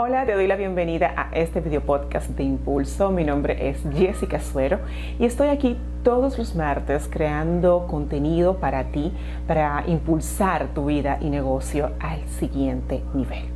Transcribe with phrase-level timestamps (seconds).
[0.00, 3.10] Hola, te doy la bienvenida a este video podcast de Impulso.
[3.10, 4.78] Mi nombre es Jessica Suero
[5.18, 9.12] y estoy aquí todos los martes creando contenido para ti,
[9.48, 13.46] para impulsar tu vida y negocio al siguiente nivel.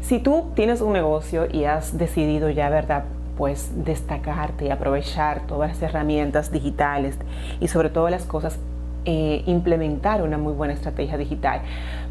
[0.00, 3.04] Si tú tienes un negocio y has decidido ya, ¿verdad?
[3.36, 7.18] pues destacarte y aprovechar todas las herramientas digitales
[7.60, 8.58] y sobre todo las cosas
[9.06, 11.60] eh, implementar una muy buena estrategia digital,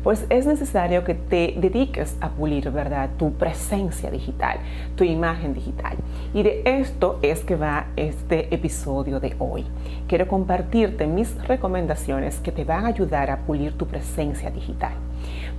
[0.02, 3.10] pues es necesario que te dediques a pulir, ¿verdad?
[3.18, 4.60] Tu presencia digital,
[4.96, 5.98] tu imagen digital.
[6.34, 9.66] Y de esto es que va este episodio de hoy.
[10.08, 14.94] Quiero compartirte mis recomendaciones que te van a ayudar a pulir tu presencia digital.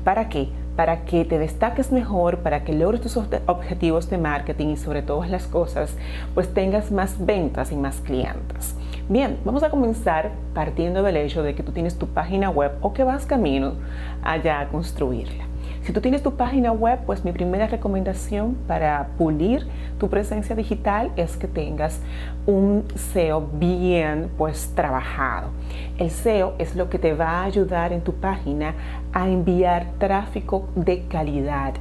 [0.04, 0.48] ¿Para qué?
[0.74, 5.28] Para que te destaques mejor, para que logres tus objetivos de marketing y sobre todas
[5.28, 5.94] las cosas,
[6.32, 8.74] pues tengas más ventas y más clientes.
[9.08, 12.92] Bien, vamos a comenzar partiendo del hecho de que tú tienes tu página web o
[12.92, 13.74] que vas camino
[14.20, 15.44] allá a construirla.
[15.82, 19.64] Si tú tienes tu página web, pues mi primera recomendación para pulir
[20.00, 22.00] tu presencia digital es que tengas
[22.46, 25.50] un SEO bien pues trabajado.
[25.98, 28.74] El SEO es lo que te va a ayudar en tu página
[29.12, 31.74] a enviar tráfico de calidad,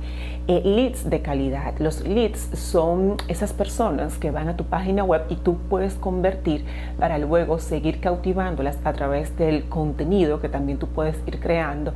[0.47, 1.73] eh, leads de calidad.
[1.79, 6.65] Los leads son esas personas que van a tu página web y tú puedes convertir
[6.99, 11.93] para luego seguir cautivándolas a través del contenido que también tú puedes ir creando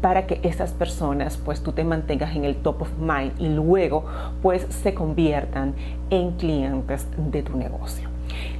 [0.00, 4.04] para que estas personas pues tú te mantengas en el top of mind y luego
[4.42, 5.74] pues se conviertan
[6.10, 8.08] en clientes de tu negocio.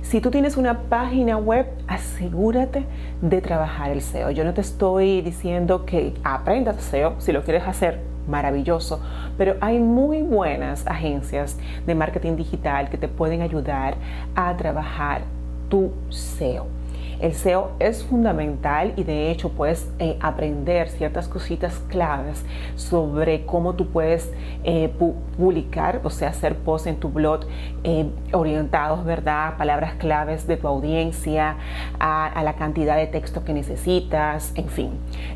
[0.03, 2.87] Si tú tienes una página web, asegúrate
[3.21, 4.31] de trabajar el SEO.
[4.31, 9.01] Yo no te estoy diciendo que aprendas SEO, si lo quieres hacer, maravilloso,
[9.37, 13.97] pero hay muy buenas agencias de marketing digital que te pueden ayudar
[14.35, 15.23] a trabajar
[15.69, 16.79] tu SEO.
[17.21, 22.45] El SEO es fundamental y de hecho puedes eh, aprender ciertas cositas claves
[22.77, 24.89] sobre cómo tú puedes eh,
[25.37, 27.41] publicar, o sea, hacer posts en tu blog
[27.83, 29.57] eh, orientados, ¿verdad?
[29.57, 31.57] Palabras claves de tu audiencia,
[31.99, 34.91] a, a la cantidad de texto que necesitas, en fin.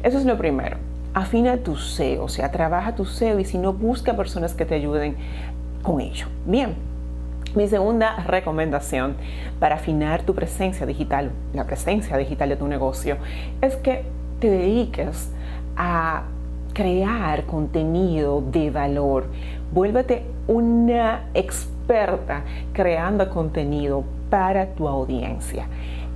[0.04, 3.72] Eso es lo primero afina tu SEO, o sea, trabaja tu SEO y si no,
[3.72, 5.16] busca personas que te ayuden
[5.82, 6.26] con ello.
[6.46, 6.74] Bien,
[7.54, 9.16] mi segunda recomendación
[9.60, 13.18] para afinar tu presencia digital, la presencia digital de tu negocio,
[13.60, 14.04] es que
[14.40, 15.30] te dediques
[15.76, 16.22] a
[16.72, 19.26] crear contenido de valor.
[19.72, 22.42] Vuélvete una experta
[22.72, 25.66] creando contenido para tu audiencia.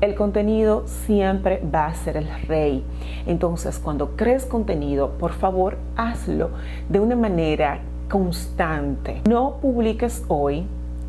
[0.03, 2.85] El contenido siempre va a ser el rey.
[3.27, 6.51] Entonces, cuando crees contenido, por favor, hazlo
[6.91, 7.81] de una manera
[8.11, 9.23] constante.
[9.27, 10.67] No publiques hoy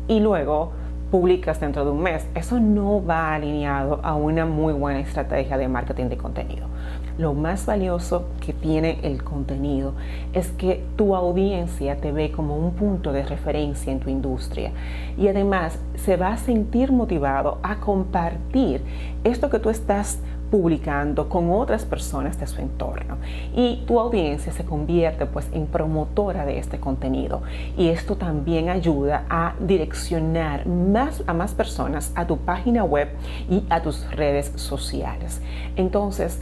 [0.08, 0.72] y luego
[1.10, 2.26] publicas dentro de un mes.
[2.34, 6.66] Eso no va alineado a una muy buena estrategia de marketing de contenido.
[7.18, 9.92] Lo más valioso que tiene el contenido
[10.32, 14.70] es que tu audiencia te ve como un punto de referencia en tu industria.
[15.16, 18.82] Y además se va a sentir motivado a compartir
[19.24, 20.20] esto que tú estás
[20.50, 23.16] publicando con otras personas de su entorno.
[23.54, 27.42] Y tu audiencia se convierte pues en promotora de este contenido.
[27.76, 33.08] Y esto también ayuda a direccionar más a más personas a tu página web
[33.50, 35.40] y a tus redes sociales.
[35.76, 36.40] Entonces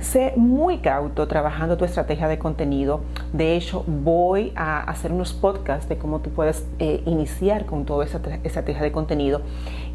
[0.00, 3.00] Sé muy cauto trabajando tu estrategia de contenido.
[3.32, 8.04] De hecho, voy a hacer unos podcasts de cómo tú puedes eh, iniciar con toda
[8.04, 9.40] esa estrategia de contenido.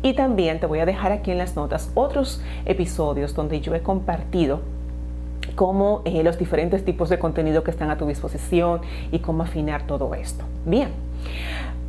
[0.01, 3.81] Y también te voy a dejar aquí en las notas otros episodios donde yo he
[3.81, 4.59] compartido
[5.55, 8.81] cómo eh, los diferentes tipos de contenido que están a tu disposición
[9.11, 10.43] y cómo afinar todo esto.
[10.65, 10.89] Bien.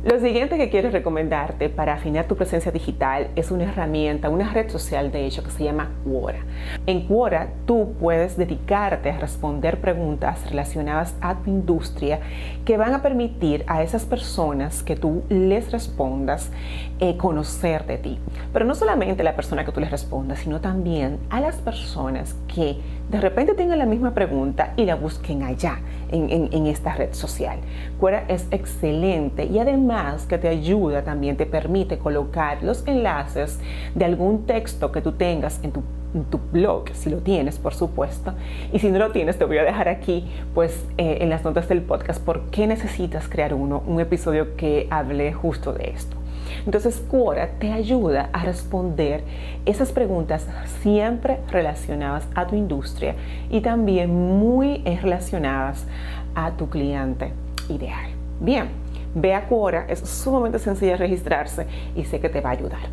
[0.05, 4.69] Lo siguiente que quiero recomendarte para afinar tu presencia digital es una herramienta, una red
[4.69, 6.41] social de hecho que se llama Quora.
[6.85, 12.19] En Quora tú puedes dedicarte a responder preguntas relacionadas a tu industria
[12.65, 16.51] que van a permitir a esas personas que tú les respondas
[16.99, 18.19] eh, conocer de ti.
[18.53, 22.77] Pero no solamente la persona que tú les respondas, sino también a las personas que
[23.09, 25.79] de repente tengan la misma pregunta y la busquen allá
[26.11, 27.59] en, esta red social.
[27.99, 33.59] Quora es excelente y además que te ayuda también, te permite colocar los enlaces
[33.93, 35.83] de algún texto que tú tengas en tu
[36.31, 38.33] tu blog, si lo tienes, por supuesto.
[38.71, 41.67] Y si no lo tienes, te voy a dejar aquí, pues, eh, en las notas
[41.67, 46.15] del podcast, por qué necesitas crear uno, un episodio que hable justo de esto.
[46.65, 49.23] Entonces Quora te ayuda a responder
[49.65, 50.47] esas preguntas
[50.81, 53.15] siempre relacionadas a tu industria
[53.49, 55.85] y también muy relacionadas
[56.33, 57.31] a tu cliente
[57.69, 58.09] ideal.
[58.39, 58.69] Bien,
[59.13, 62.89] ve a Quora, es sumamente sencillo registrarse y sé que te va a ayudar.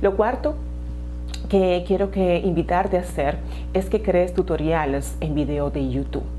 [0.00, 0.54] Lo cuarto
[1.48, 3.36] que quiero que invitarte a hacer
[3.74, 6.35] es que crees tutoriales en video de YouTube.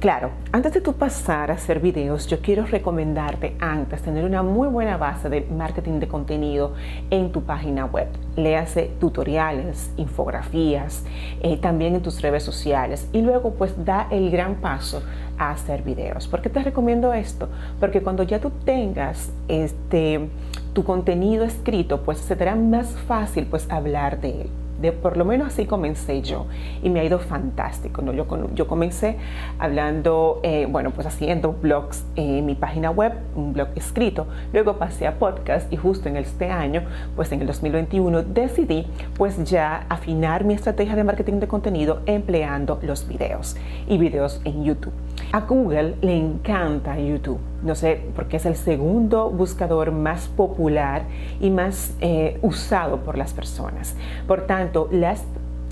[0.00, 4.66] Claro, antes de tú pasar a hacer videos, yo quiero recomendarte antes tener una muy
[4.66, 6.72] buena base de marketing de contenido
[7.10, 8.08] en tu página web.
[8.34, 11.04] Léase tutoriales, infografías,
[11.42, 15.02] eh, también en tus redes sociales y luego pues da el gran paso
[15.36, 16.26] a hacer videos.
[16.28, 17.50] ¿Por qué te recomiendo esto?
[17.78, 20.30] Porque cuando ya tú tengas este
[20.72, 25.16] tu contenido escrito, pues se te hará más fácil pues hablar de él de por
[25.16, 26.46] lo menos así comencé yo
[26.82, 28.02] y me ha ido fantástico.
[28.02, 28.12] ¿no?
[28.12, 29.16] Yo, yo comencé
[29.58, 35.06] hablando, eh, bueno, pues haciendo blogs en mi página web, un blog escrito, luego pasé
[35.06, 36.82] a podcast y justo en este año,
[37.16, 38.86] pues en el 2021 decidí
[39.16, 43.56] pues ya afinar mi estrategia de marketing de contenido empleando los videos
[43.88, 44.92] y videos en YouTube.
[45.32, 51.02] A Google le encanta YouTube, no sé, porque es el segundo buscador más popular
[51.40, 53.94] y más eh, usado por las personas.
[54.26, 54.88] Por tanto,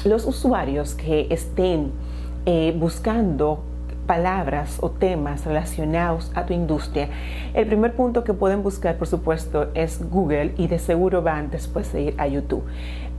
[0.05, 1.93] los usuarios que estén
[2.47, 3.63] eh, buscando
[4.07, 7.09] palabras o temas relacionados a tu industria,
[7.53, 11.93] el primer punto que pueden buscar, por supuesto, es Google y de seguro van después
[11.93, 12.65] de ir a YouTube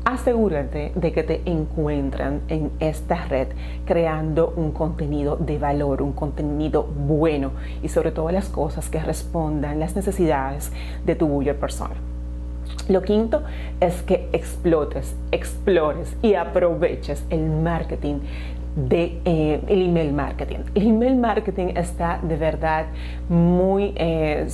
[0.05, 3.49] asegúrate de que te encuentran en esta red
[3.85, 7.51] creando un contenido de valor, un contenido bueno
[7.83, 10.71] y sobre todo las cosas que respondan las necesidades
[11.05, 11.95] de tu buyer persona.
[12.87, 13.43] Lo quinto
[13.79, 18.19] es que explotes, explores y aproveches el marketing
[18.87, 20.59] de eh, el email marketing.
[20.75, 22.85] El email marketing está de verdad
[23.27, 24.47] muy eh,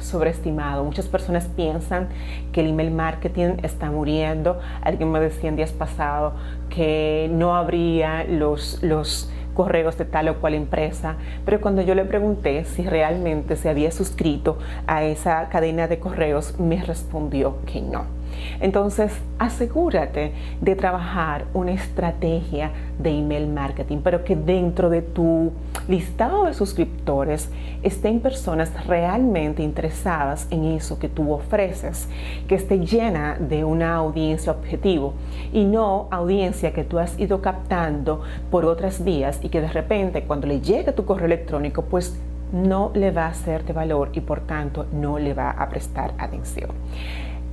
[0.00, 0.84] sobreestimado.
[0.84, 2.08] Muchas personas piensan
[2.52, 4.60] que el email marketing está muriendo.
[4.82, 6.34] Alguien me decía en días pasados
[6.68, 12.04] que no habría los, los correos de tal o cual empresa, pero cuando yo le
[12.04, 18.21] pregunté si realmente se había suscrito a esa cadena de correos, me respondió que no.
[18.60, 25.52] Entonces, asegúrate de trabajar una estrategia de email marketing, pero que dentro de tu
[25.88, 27.48] listado de suscriptores
[27.82, 32.08] estén personas realmente interesadas en eso que tú ofreces,
[32.46, 35.14] que esté llena de una audiencia objetivo
[35.52, 40.22] y no audiencia que tú has ido captando por otras vías y que de repente
[40.22, 42.16] cuando le llegue tu correo electrónico, pues
[42.52, 46.12] no le va a ser de valor y por tanto no le va a prestar
[46.18, 46.70] atención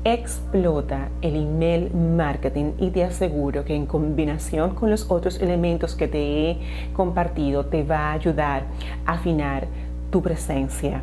[0.04, 6.08] explota el email marketing y te aseguro que en combinación con los otros elementos que
[6.08, 6.58] te he
[6.94, 8.64] compartido te va a ayudar
[9.06, 9.68] a afinar
[10.12, 11.02] tu presencia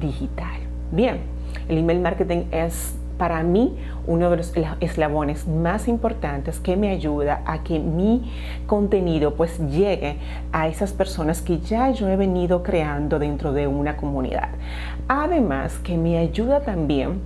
[0.00, 0.60] digital.
[0.90, 1.20] Bien,
[1.68, 3.76] el email marketing es para mí
[4.06, 8.30] uno de los eslabones más importantes que me ayuda a que mi
[8.66, 10.18] contenido pues llegue
[10.52, 14.50] a esas personas que ya yo he venido creando dentro de una comunidad.
[15.08, 17.20] Además que me ayuda también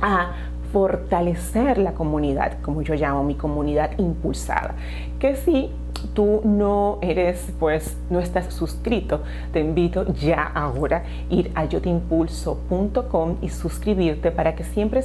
[0.00, 0.32] a
[0.72, 4.74] fortalecer la comunidad, como yo llamo mi comunidad impulsada,
[5.18, 5.70] que si
[6.14, 9.22] tú no eres, pues no estás suscrito,
[9.52, 15.02] te invito ya ahora a ir a yotimpulso.com y suscribirte para que siempre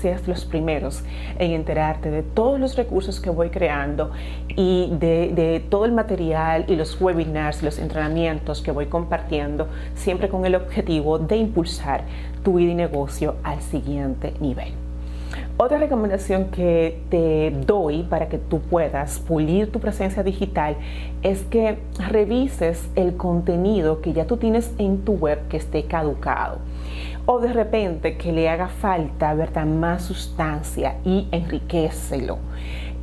[0.00, 1.02] seas los primeros
[1.38, 4.10] en enterarte de todos los recursos que voy creando
[4.48, 10.28] y de, de todo el material y los webinars, los entrenamientos que voy compartiendo, siempre
[10.28, 12.04] con el objetivo de impulsar
[12.42, 14.83] tu vida y negocio al siguiente nivel.
[15.56, 20.76] Otra recomendación que te doy para que tú puedas pulir tu presencia digital
[21.22, 26.58] es que revises el contenido que ya tú tienes en tu web que esté caducado
[27.26, 29.66] o de repente que le haga falta ¿verdad?
[29.66, 32.38] más sustancia y enriquecelo.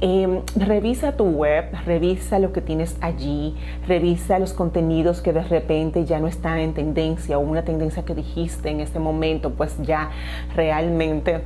[0.04, 3.56] Em, revisa tu web, revisa lo que tienes allí,
[3.88, 8.16] revisa los contenidos que de repente ya no están en tendencia o una tendencia que
[8.16, 10.10] dijiste en ese momento, pues ya
[10.56, 11.42] realmente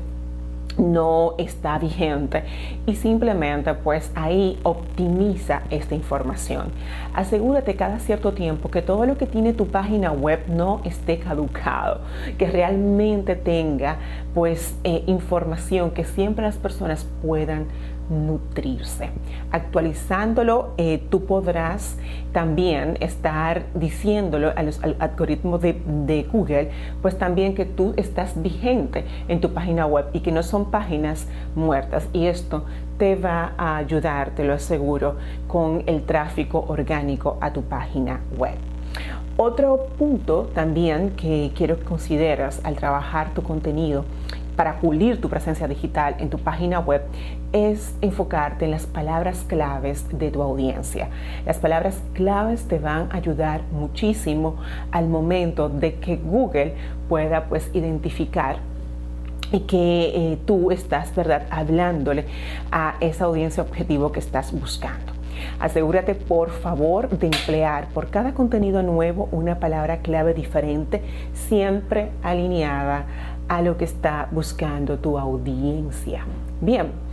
[0.78, 2.44] no está vigente
[2.86, 6.68] y simplemente pues ahí optimiza esta información.
[7.14, 12.02] Asegúrate cada cierto tiempo que todo lo que tiene tu página web no esté caducado,
[12.38, 13.98] que realmente tenga
[14.34, 17.66] pues eh, información que siempre las personas puedan
[18.10, 19.10] nutrirse.
[19.52, 21.98] Actualizándolo, eh, tú podrás
[22.32, 26.72] también estar diciéndolo a los algoritmos de, de, Google,
[27.02, 31.28] pues también que tú estás vigente en tu página web y que no son páginas
[31.56, 32.08] muertas.
[32.14, 32.66] Y esto
[32.98, 38.56] te va a ayudar, te lo aseguro, con el tráfico orgánico a tu página web.
[39.38, 44.06] Otro punto también que quiero que consideras al trabajar tu contenido
[44.56, 47.02] para pulir tu presencia digital en tu página web
[47.56, 51.08] es enfocarte en las palabras claves de tu audiencia.
[51.46, 54.58] Las palabras claves te van a ayudar muchísimo
[54.92, 56.74] al momento de que Google
[57.08, 58.58] pueda pues identificar
[59.54, 62.26] y que eh, tú estás, ¿verdad?, hablándole
[62.74, 65.14] a esa audiencia objetivo que estás buscando.
[65.58, 71.02] Asegúrate por favor de emplear por cada contenido nuevo una palabra clave diferente,
[71.34, 73.06] siempre alineada
[73.48, 76.26] a lo que está buscando tu audiencia.
[76.60, 77.05] Bien,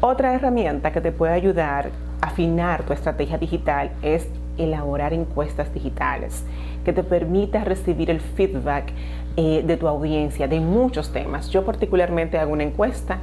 [0.00, 1.90] otra herramienta que te puede ayudar
[2.20, 6.44] a afinar tu estrategia digital es elaborar encuestas digitales
[6.84, 8.92] que te permita recibir el feedback
[9.36, 11.50] eh, de tu audiencia de muchos temas.
[11.50, 13.18] Yo particularmente hago una encuesta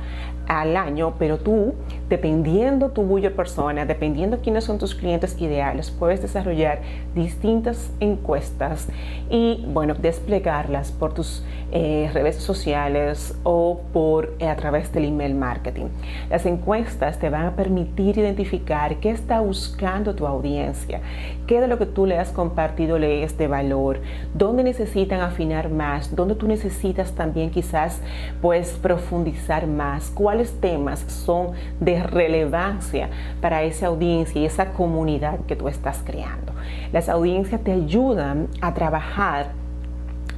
[0.47, 1.73] al año, pero tú,
[2.09, 6.81] dependiendo tu buyer persona, dependiendo quiénes son tus clientes ideales, puedes desarrollar
[7.15, 8.87] distintas encuestas
[9.29, 15.33] y, bueno, desplegarlas por tus eh, redes sociales o por eh, a través del email
[15.33, 15.87] marketing.
[16.29, 21.01] Las encuestas te van a permitir identificar qué está buscando tu audiencia,
[21.47, 23.99] qué de lo que tú le has compartido le es de valor,
[24.33, 27.99] dónde necesitan afinar más, dónde tú necesitas también quizás
[28.41, 33.09] pues profundizar más, cuáles temas son de relevancia
[33.41, 36.53] para esa audiencia y esa comunidad que tú estás creando.
[36.91, 39.47] Las audiencias te ayudan a trabajar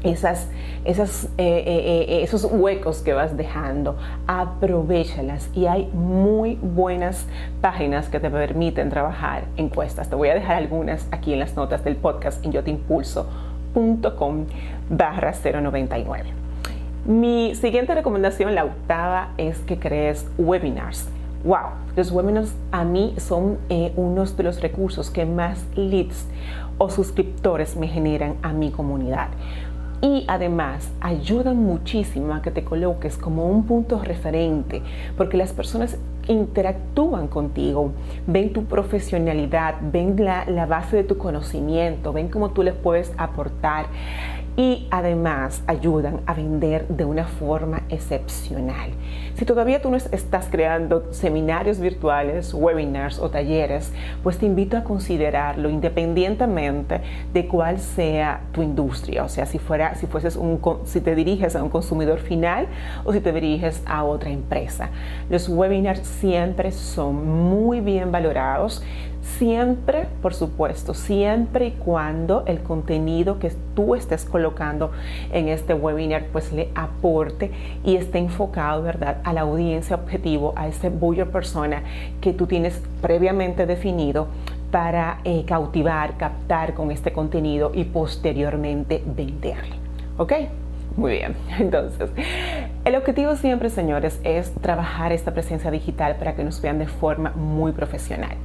[0.03, 0.47] esas,
[0.85, 0.93] eh,
[1.37, 3.97] eh, eh, esos huecos que vas dejando,
[4.27, 7.25] aprovechalas y hay muy buenas
[7.61, 10.09] páginas que te permiten trabajar encuestas.
[10.09, 14.45] Te voy a dejar algunas aquí en las notas del podcast en yotimpulso.com
[14.89, 16.25] barra 099.
[17.05, 21.07] Mi siguiente recomendación, la octava, es que crees webinars.
[21.43, 26.25] Wow, los webinars a mí son eh, unos de los recursos que más leads
[26.77, 29.29] o suscriptores me generan a mi comunidad.
[30.01, 34.81] Y además ayudan muchísimo a que te coloques como un punto referente,
[35.15, 37.91] porque las personas interactúan contigo,
[38.27, 43.11] ven tu profesionalidad, ven la, la base de tu conocimiento, ven cómo tú les puedes
[43.17, 43.85] aportar
[44.57, 48.89] y además ayudan a vender de una forma excepcional.
[49.35, 54.83] Si todavía tú no estás creando seminarios virtuales, webinars o talleres, pues te invito a
[54.83, 61.01] considerarlo independientemente de cuál sea tu industria, o sea, si fuera si fueses un si
[61.01, 62.67] te diriges a un consumidor final
[63.05, 64.89] o si te diriges a otra empresa.
[65.29, 68.83] Los webinars siempre son muy bien valorados
[69.35, 74.91] Siempre, por supuesto, siempre y cuando el contenido que tú estés colocando
[75.31, 77.51] en este webinar pues le aporte
[77.83, 81.83] y esté enfocado, ¿verdad?, a la audiencia objetivo, a ese buyer persona
[82.19, 84.27] que tú tienes previamente definido
[84.71, 89.75] para eh, cautivar, captar con este contenido y posteriormente venderle.
[90.17, 90.33] ¿Ok?
[90.95, 92.09] Muy bien, entonces,
[92.85, 97.33] el objetivo siempre, señores, es trabajar esta presencia digital para que nos vean de forma
[97.35, 98.35] muy profesional.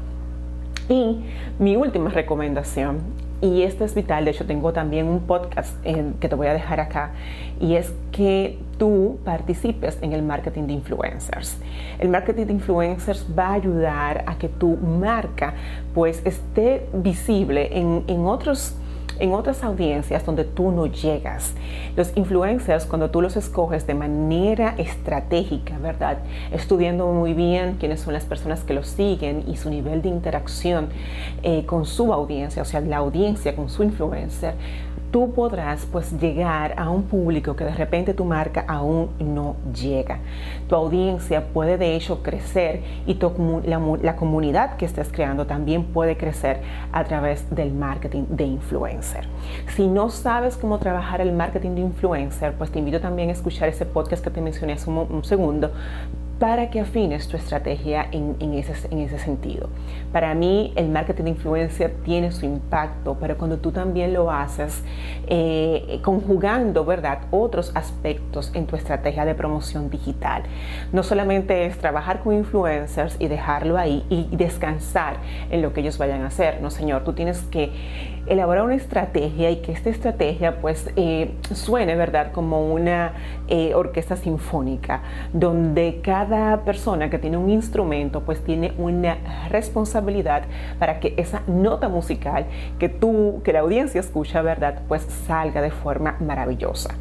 [0.88, 1.20] Y
[1.58, 2.98] mi última recomendación,
[3.40, 6.80] y esto es vital, de hecho tengo también un podcast que te voy a dejar
[6.80, 7.10] acá,
[7.60, 11.56] y es que tú participes en el marketing de influencers.
[11.98, 15.54] El marketing de influencers va a ayudar a que tu marca
[15.94, 18.76] pues esté visible en, en otros
[19.18, 21.54] en otras audiencias donde tú no llegas.
[21.96, 26.18] Los influencers, cuando tú los escoges de manera estratégica, ¿verdad?
[26.52, 30.88] Estudiando muy bien quiénes son las personas que los siguen y su nivel de interacción
[31.42, 34.54] eh, con su audiencia, o sea, la audiencia con su influencer,
[35.12, 40.18] tú podrás pues llegar a un público que de repente tu marca aún no llega.
[40.68, 43.18] Tu audiencia puede de hecho crecer y
[43.66, 49.26] la, la comunidad que estés creando también puede crecer a través del marketing de influencer.
[49.76, 53.68] Si no sabes cómo trabajar el marketing de influencer, pues te invito también a escuchar
[53.68, 55.72] ese podcast que te mencioné hace un segundo
[56.42, 59.68] para que afines tu estrategia en, ese, en, ese, sentido.
[60.10, 64.82] Para mí el marketing de influencer tiene su impacto, pero cuando tú también lo haces
[65.28, 70.42] eh, conjugando, ¿verdad?, otros aspectos en tu estrategia de promoción digital.
[70.92, 75.18] No solamente es trabajar con influencers y dejarlo ahí y descansar
[75.48, 76.60] en lo que ellos vayan a hacer.
[76.60, 77.70] No, señor, tú tienes que
[78.26, 83.12] elaborar una estrategia y que esta estrategia pues eh, suene, ¿verdad?, como una
[83.48, 86.31] eh, orquesta sinfónica, donde cada
[86.64, 90.42] persona que tiene un instrumento pues tiene una responsabilidad
[90.78, 92.46] para que esa nota musical
[92.78, 96.94] que tú, que la audiencia escucha, ¿verdad?, pues salga de forma maravillosa.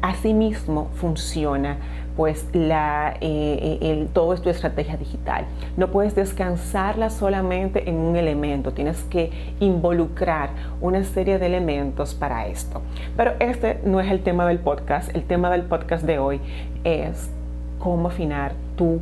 [0.00, 1.78] Asimismo funciona
[2.16, 5.46] pues la, eh, el, todo es tu estrategia digital.
[5.76, 10.50] No puedes descansarla solamente en un elemento, tienes que involucrar
[10.80, 12.82] una serie de elementos para esto.
[13.16, 16.40] Pero este no es el tema del podcast, el tema del podcast de hoy
[16.84, 17.30] es
[17.82, 19.00] cómo afinar tu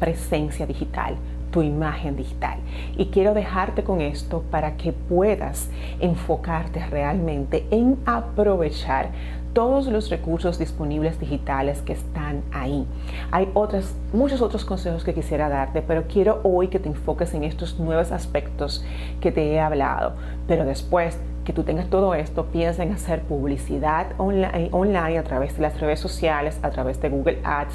[0.00, 1.16] presencia digital,
[1.50, 2.58] tu imagen digital.
[2.96, 5.68] Y quiero dejarte con esto para que puedas
[6.00, 9.10] enfocarte realmente en aprovechar
[9.52, 12.86] todos los recursos disponibles digitales que están ahí.
[13.30, 17.44] Hay otras, muchos otros consejos que quisiera darte, pero quiero hoy que te enfoques en
[17.44, 18.82] estos nuevos aspectos
[19.20, 20.14] que te he hablado.
[20.48, 25.56] Pero después que tú tengas todo esto, piensa en hacer publicidad online, online a través
[25.56, 27.74] de las redes sociales, a través de Google Ads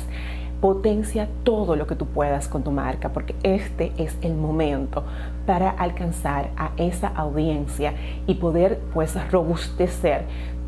[0.62, 5.04] potencia todo lo que tú puedas con tu marca, porque este es el momento
[5.46, 7.94] para alcanzar a esa audiencia
[8.26, 10.24] y poder pues robustecer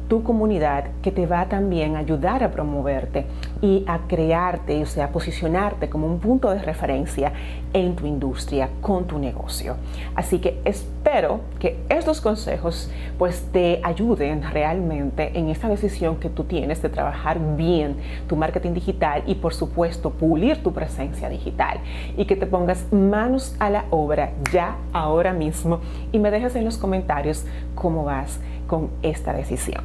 [0.09, 3.25] tu comunidad que te va también a ayudar a promoverte
[3.61, 7.31] y a crearte, o sea, posicionarte como un punto de referencia
[7.71, 9.75] en tu industria, con tu negocio.
[10.15, 16.43] Así que espero que estos consejos pues te ayuden realmente en esta decisión que tú
[16.43, 17.97] tienes de trabajar bien
[18.27, 21.79] tu marketing digital y por supuesto pulir tu presencia digital
[22.17, 26.65] y que te pongas manos a la obra ya ahora mismo y me dejes en
[26.65, 28.39] los comentarios cómo vas
[28.69, 29.83] con esta decisión.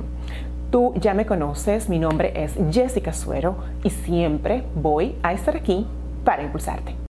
[0.71, 5.87] Tú ya me conoces, mi nombre es Jessica Suero y siempre voy a estar aquí
[6.25, 7.04] para impulsarte.